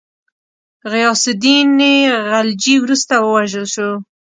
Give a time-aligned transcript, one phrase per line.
[0.91, 1.69] غیاث االدین
[2.29, 3.89] خلجي وروسته ووژل شو.